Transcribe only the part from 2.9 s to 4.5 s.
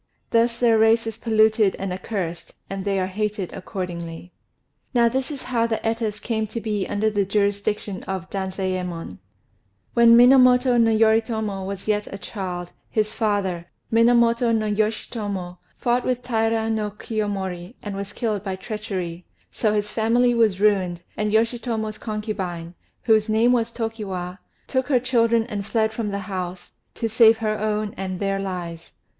are hated accordingly.